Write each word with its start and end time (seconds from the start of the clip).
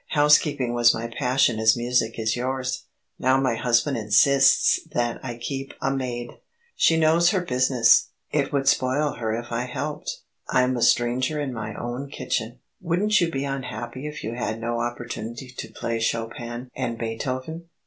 Housekeeping 0.13 0.73
was 0.73 0.95
my 0.95 1.05
passion 1.19 1.59
as 1.59 1.77
music 1.77 2.17
is 2.17 2.35
yours. 2.35 2.85
Now 3.19 3.39
my 3.39 3.53
husband 3.53 3.97
insists 3.97 4.79
that 4.93 5.19
I 5.23 5.33
shall 5.33 5.39
keep 5.41 5.73
a 5.79 5.95
maid. 5.95 6.39
She 6.75 6.97
knows 6.97 7.29
her 7.29 7.41
business. 7.41 8.07
It 8.31 8.51
would 8.51 8.67
spoil 8.67 9.11
her 9.19 9.31
if 9.39 9.51
I 9.51 9.65
helped. 9.65 10.21
I 10.49 10.63
am 10.63 10.75
a 10.75 10.81
stranger 10.81 11.39
in 11.39 11.53
my 11.53 11.75
own 11.75 12.09
kitchen. 12.09 12.57
Wouldn't 12.81 13.21
you 13.21 13.29
be 13.29 13.45
unhappy 13.45 14.07
if 14.07 14.23
you 14.23 14.33
had 14.33 14.59
no 14.59 14.79
opportunity 14.79 15.51
to 15.55 15.69
play 15.69 15.99
Chopin 15.99 16.71
and 16.75 16.97
Beethoven? 16.97 17.69